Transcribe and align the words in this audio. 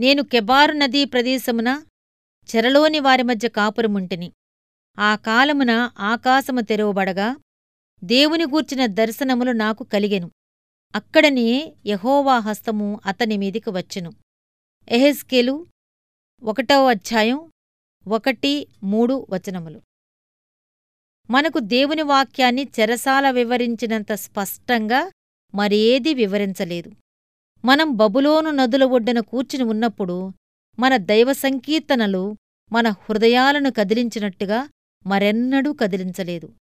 నేను 0.00 0.22
కెబారు 0.22 0.72
నదీ 0.72 1.04
ప్రదేశమున 1.04 1.84
చెరలోని 2.56 3.00
వారి 3.00 3.22
మధ్య 3.22 3.48
కాపురముంటిని. 3.48 4.32
ఆ 4.98 5.16
కాలమున 5.16 5.90
ఆకాశము 5.98 6.60
తెరవబడగా 6.60 7.36
దేవుని 8.04 8.44
గూర్చిన 8.44 8.86
దర్శనములు 8.86 9.50
నాకు 9.50 9.84
కలిగెను. 9.84 10.30
అక్కడనే 10.94 11.76
యహోవా 11.86 12.38
హస్తము 12.38 13.00
అతని 13.06 13.36
మీదికి 13.36 13.70
వచ్చెను. 13.70 14.12
ఎహెస్కేలు 14.88 15.66
ఒకటో 16.42 16.86
అధ్యాయం 16.86 17.50
ఒకటి 18.08 18.68
మూడు 18.82 19.26
వచనములు. 19.30 19.82
మనకు 21.30 21.58
దేవుని 21.58 22.02
వాక్యాన్ని 22.02 22.68
చెరసాల 22.80 23.30
వివరించినంత 23.30 24.12
స్పష్టంగా 24.12 25.10
మరేదీ 25.54 26.14
వివరించలేదు. 26.14 26.90
మనం 27.66 27.96
బబులోను 27.96 28.50
నదుల 28.50 28.84
ఒడ్డున 28.84 29.20
కూర్చుని 29.20 29.64
ఉన్నప్పుడు 29.64 30.32
మన 30.78 30.96
దైవ 30.96 31.32
సంకీర్తనలు 31.32 32.36
మన 32.72 32.88
హృదయాలను 32.88 33.70
కదిలించినట్టుగా 33.70 34.68
మరెన్నడూ 35.06 35.72
కదిలించలేదు. 35.72 36.52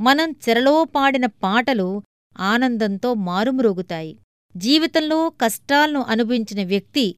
మనం 0.00 0.30
చెరలో 0.30 0.84
పాడిన 0.84 1.26
పాటలు 1.26 2.02
ఆనందంతో 2.36 3.14
మారుమ్రోగుతాయి. 3.14 4.18
జీవితంలో 4.56 5.30
కష్టాలను 5.30 6.02
అనుభవించిన 6.02 6.66
వ్యక్తి 6.66 7.16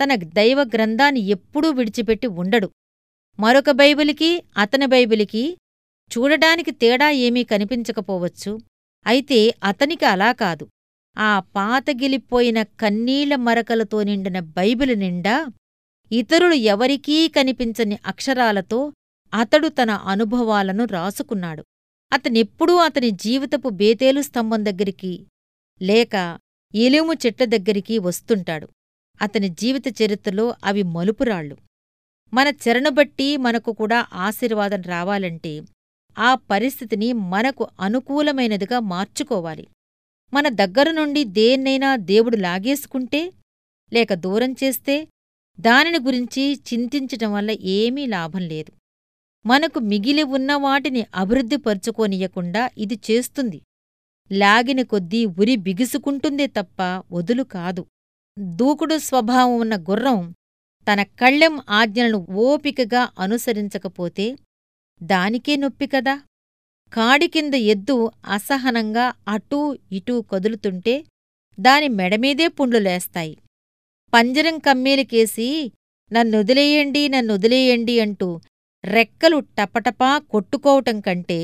తన 0.00 0.14
దైవ 0.14 0.62
గ్రంథాన్ని 0.62 1.20
ఎప్పుడూ 1.20 1.70
విడిచిపెట్టి 1.70 2.26
ఉండడు. 2.26 2.70
మరొక 3.40 3.70
బైబిలికి 3.70 4.42
అతని 4.58 4.86
బైబిలికి 4.86 5.58
చూడడానికి 6.12 6.70
తేడా 6.70 7.10
ఏమీ 7.10 7.44
కనిపించకపోవచ్చు. 7.44 8.58
అయితే 9.06 9.54
అతనికి 9.64 10.04
అలా 10.04 10.32
కాదు. 10.32 10.66
ఆ 11.18 11.40
పాతగిలిపోయిన 11.40 12.62
కన్నీళ్ళ 12.62 13.34
మరకలతో 13.34 14.02
నిండిన 14.02 14.40
బైబిలు 14.40 14.94
నిండా 14.94 15.46
ఇతరులు 16.12 16.54
ఎవరికీ 16.54 17.28
కనిపించని 17.28 17.98
అక్షరాలతో 18.06 18.92
అతడు 19.34 19.68
తన 19.68 19.90
అనుభవాలను 19.90 20.84
రాసుకున్నాడు. 20.84 21.64
అతనెప్పుడూ 22.12 22.76
అతని 22.76 23.10
జీవితపు 23.10 23.68
బేతేలు 23.68 24.22
స్తంభం 24.22 24.64
దగ్గరికి 24.64 25.26
లేక 25.82 26.38
ఎలుము 26.74 27.12
చెట్ల 27.12 27.44
దగ్గరికి 27.44 27.98
వస్తుంటాడు. 27.98 28.68
అతని 29.22 29.48
జీవిత 29.48 30.02
చరిత్రలో 30.02 30.54
అవి 30.64 30.82
మలుపురాళ్ళు. 30.82 31.56
మన 32.34 32.48
చెరణబట్టి 32.48 33.36
మనకు 33.36 33.72
కూడా 33.72 34.06
ఆశీర్వాదం 34.14 34.82
రావాలంటే 34.82 35.62
ఆ 36.18 36.34
పరిస్థితిని 36.34 37.12
మనకు 37.12 37.68
అనుకూలమైనదిగా 37.80 38.80
మార్చుకోవాలి. 38.80 39.66
మన 40.32 40.48
దగ్గర 40.48 40.90
నుండి 40.90 41.24
దేన్నైనా 41.24 41.96
దేవుడు 41.96 42.36
లాగేసుకుంటే 42.36 43.32
లేక 43.92 44.14
దూరం 44.14 44.52
చేస్తే 44.52 45.08
దానిని 45.60 45.98
గురించి 45.98 46.54
చింతించటం 46.54 47.32
వల్ల 47.32 47.50
ఏమీ 47.50 48.06
లాభం 48.06 48.40
లేదు. 48.40 48.72
మనకు 49.46 49.78
మిగిలి 49.78 50.22
ఉన్న 50.22 50.54
వాటిని 50.54 51.06
అభివృద్ధిపరుచుకోనియకుండా 51.14 52.70
ఇది 52.78 53.00
చేస్తుంది. 53.10 53.62
లాగిన 54.32 54.82
కొద్దీ 54.82 55.26
ఉరి 55.26 55.56
బిగుసుకుంటుందే 55.56 56.46
తప్ప 56.46 57.04
వదులు 57.12 57.42
కాదు. 57.42 57.86
దూకుడు 58.38 58.98
స్వభావం 58.98 59.60
ఉన్న 59.60 59.76
గుర్రం 59.76 60.34
తన 60.92 61.02
కళ్ళెం 61.02 61.60
ఆజ్ఞలను 61.70 62.26
ఓపికగా 62.30 63.12
అనుసరించకపోతే 63.18 64.36
దానికే 65.02 65.56
నొప్పి 65.56 65.86
కదా? 65.86 66.22
కాడి 66.92 67.26
కింద 67.26 67.54
ఎద్దు 67.72 67.94
అసహనంగా 68.26 69.04
అటూ 69.28 69.60
ఇటూ 69.92 70.14
కదులుతుంటే 70.22 70.94
దాని 71.58 71.88
మెడమీదే 71.88 72.46
పుండ్లు 72.48 72.78
లేస్తాయి. 72.78 73.34
పంజరం 74.12 74.58
కమ్మేలికేసి 74.58 75.48
నన్నొదిలేయండి 76.12 77.08
నన్నొదిలేయండి 77.08 78.00
అంటూ 78.00 78.28
రెక్కలు 78.84 79.38
టపటపా 79.58 80.18
కొట్టుకోవటం 80.18 81.00
కంటే 81.00 81.40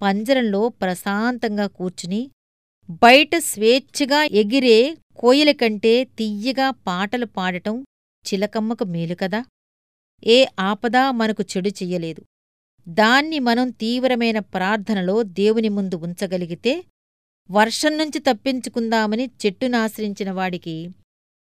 పంజరంలో 0.00 0.68
ప్రశాంతంగా 0.82 1.66
కూర్చుని 1.66 2.22
బయట 3.02 3.32
స్వేచ్ఛగా 3.50 4.24
ఎగిరే 4.42 4.78
కోయిల 5.14 5.50
కంటే 5.52 6.04
తియ్యగా 6.18 6.70
పాటలు 6.70 7.26
పాడటం 7.26 7.74
చిలకమ్మకు 8.24 8.84
మేలుకదా 8.84 9.40
ఏ 10.26 10.38
ఆపదా 10.60 11.10
మనకు 11.10 11.42
చెడు 11.42 11.68
చెయ్యలేదు. 11.68 12.22
దాన్ని 12.90 13.38
మనం 13.38 13.70
తీవ్రమైన 13.70 14.38
ప్రార్థనలో 14.38 15.22
దేవుని 15.22 15.68
ముందు 15.68 15.96
ఉంచగలిగితే 15.96 16.84
వర్షం 17.50 17.98
నుంచి 17.98 18.18
తప్పించుకుందామని 18.18 19.30
చెట్టునాశ్రించిన 19.46 20.30
వాడికి 20.30 20.90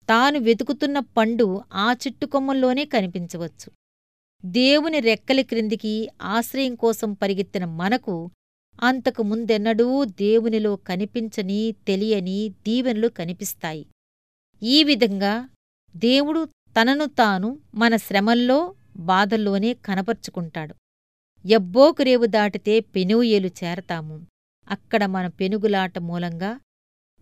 తాను 0.10 0.40
వెతుకుతున్న 0.40 1.00
పండు 1.00 1.62
ఆ 1.74 1.96
చెట్టుకొమ్మల్లోనే 2.08 2.86
కనిపించవచ్చు. 2.86 3.72
దేవుని 4.46 5.00
రెక్కలి 5.00 5.44
క్రిందికి 5.44 6.10
ఆశ్రయం 6.22 6.76
కోసం 6.76 7.14
పరిగెత్తిన 7.14 7.66
మనకు 7.66 8.32
అంతకు 8.84 9.24
ముందెన్నడూ 9.24 10.06
దేవునిలో 10.06 10.76
కనిపించని 10.76 11.76
తెలియని 11.88 12.50
దీవెనలు 12.50 13.08
కనిపిస్తాయి. 13.08 13.86
ఈ 14.64 14.84
విధంగా 14.84 15.50
దేవుడు 15.96 16.46
తనను 16.46 17.06
తాను 17.06 17.60
మన 17.76 17.96
శ్రమల్లో 17.96 18.76
బాధల్లోనే 18.98 19.74
కనపరుచుకుంటాడు. 19.74 20.76
ఎబ్బోకు 21.46 22.04
రేవు 22.04 22.26
దాటితే 22.26 22.80
పెనుయేలు 22.80 23.48
చేరతాము. 23.48 24.26
అక్కడ 24.70 25.06
మన 25.06 25.28
పెనుగులాట 25.28 26.00
మూలంగా 26.00 26.60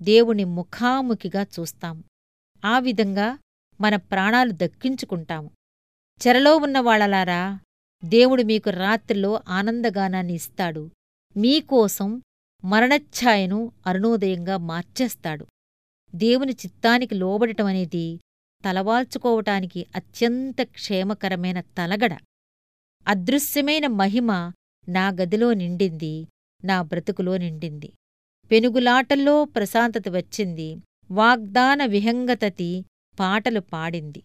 దేవుని 0.01 0.43
ముఖాముఖిగా 0.43 1.45
చూస్తాము. 1.59 2.03
ఆ 2.65 2.79
విధంగా 2.79 3.37
మన 3.81 3.95
ప్రాణాలు 3.95 4.51
దక్కించుకుంటాము. 4.51 5.51
చెరలో 6.27 6.57
ఉన్నవాళ్ళలారా 6.57 7.59
దేవుడు 8.05 8.43
మీకు 8.43 8.69
రాత్రిలో 8.69 9.41
ఆనందగానాన్ని 9.47 10.33
ఇస్తాడు. 10.33 10.89
మీకోసం 11.37 12.21
మరణఛాయను 12.65 13.71
అరుణోదయంగా 13.87 14.57
మార్చేస్తాడు. 14.57 15.47
దేవుని 16.15 16.51
చిత్తానికి 16.51 17.15
లోబడటమనేది 17.15 18.19
తలవాల్చుకోవటానికి 18.65 19.85
అత్యంత 19.95 20.61
క్షేమకరమైన 20.61 21.61
తలగడ. 21.61 22.17
అదృశ్యమైన 23.07 23.87
మహిమ 23.87 24.31
నా 24.87 25.05
గదిలో 25.09 25.53
నిండింది 25.53 26.27
నా 26.63 26.81
బ్రతుకులో 26.81 27.37
నిండింది. 27.37 27.89
పెనుగులాటల్లో 28.51 29.45
ప్రశాంతత 29.45 30.07
వచ్చింది 30.09 30.69
వాగ్దాన 31.11 31.85
విహంగతతి 31.85 32.71
పాటలు 33.19 33.59
పాడింది. 33.59 34.21